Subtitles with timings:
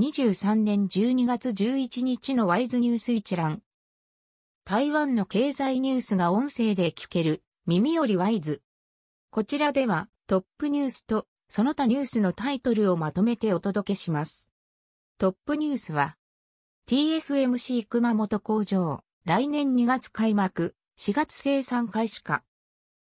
[0.00, 3.60] 2023年12月11日のワイズニュース一覧。
[4.64, 8.62] 台湾の経済ニュースが音声で聞ける耳よりワイズ。
[9.30, 14.50] こちらではトップニュースとその他ニュースのタイトルをまとめてお届けします。
[15.18, 16.16] トップニュースは
[16.88, 22.42] TSMC 熊本工場来年2月開幕4月生産開始か。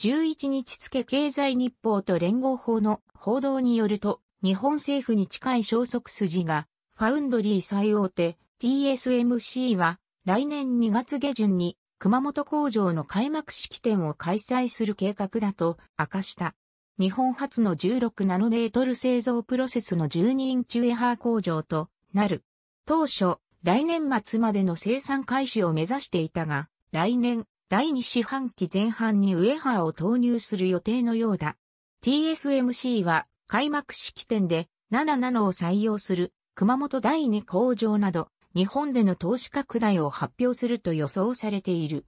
[0.00, 16.54] 11日付経済日報と連合法の報道によると日本政府に近い消息筋がファウンドリー最大手 TSMC は来年2月下旬に熊本工場の開幕式典を開催する計画だと明かした。
[16.98, 22.44] 日本初の16ナノメートル製造プロセスの12インチウェハー工場となる。
[22.86, 31.56] 当初、来年末までの生産開始を目指していたが、来年第2四半期前半にウェハーを投入する予定のようだ。
[32.04, 42.04] TSMC は開幕式典で7ナノを採用する熊本第2工場など日本での投資拡大を発表すると予想されている。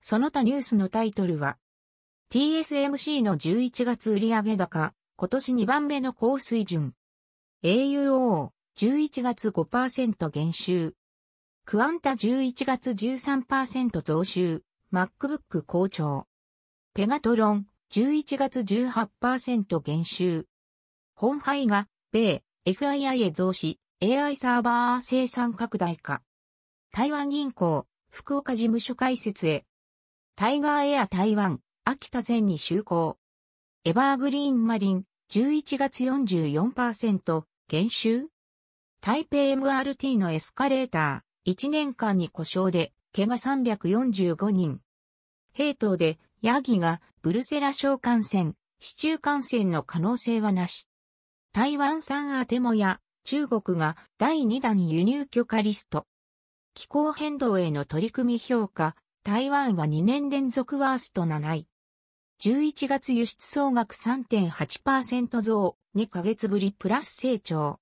[0.00, 1.58] その他ニュースのタイトルは、
[2.30, 6.94] TSMC の11月売上高、今年2番目の高水準。
[7.62, 10.94] AUO、11月5%減収。
[11.64, 14.62] クアンタ11月13%増収。
[14.92, 16.26] MacBook 好調。
[16.94, 20.46] ペガトロン、11月18%減収。
[21.14, 26.20] 本廃が、米、FII 増資、AI サーバー生産拡大化。
[26.92, 29.64] 台湾銀行、福岡事務所開設へ。
[30.36, 33.16] タイガーエア台湾、秋田線に就航。
[33.86, 38.26] エバーグリーンマリン、11月44%減収
[39.00, 44.80] 台北 MRT のエスカレーター、1年間に故障で、怪我345人。
[45.54, 50.86] 平等で、ヤギがブルセラ症感染、市中感染の可能性はなし。
[51.52, 56.06] 台湾産アテモや中国が第2弾輸入許可リスト。
[56.74, 61.66] 気候変動への取り組み評価、台湾は2年連続ワースト7位。
[62.40, 67.80] 11月輸出総額3.8%増、2ヶ月ぶりプラス成長。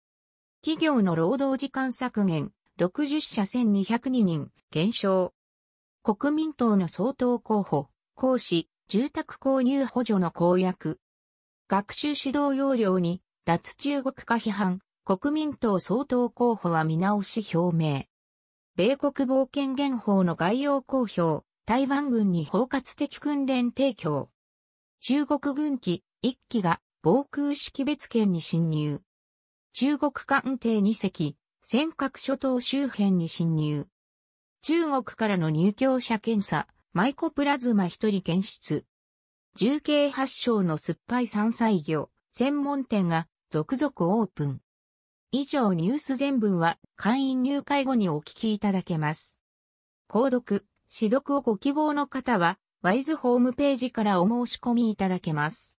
[0.62, 5.34] 企業の労働時間削減、60社1202人、減少。
[6.02, 11.00] 国民党の総統候補、講師、住宅購入補助の公約。
[11.68, 18.06] 学習指導要領に、脱中国化批判、国民党総統候補は見直し表明。
[18.74, 24.30] 米国防権限法の概要公表、台湾軍に包括的訓練提供。
[24.98, 29.00] 中国軍機1機が防空識別圏に侵入。
[29.74, 33.86] 中国艦艇2隻、尖閣諸島周辺に侵入。
[34.62, 38.84] 中国からの入居者検査、マイコプラズマ1人検出。
[39.54, 44.60] 重慶発祥の酸っぱい山菜魚、専門店が続々オープン。
[45.30, 49.38] 以上ニュース全文は会員入会後にお聞きいただけます。
[50.08, 55.74] 購読、指読をご希望の方は、ワイズホームページからお申し込みいただけます。